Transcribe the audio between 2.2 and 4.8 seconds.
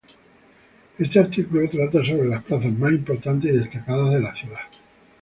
las plazas más importantes y destacadas de la ciudad.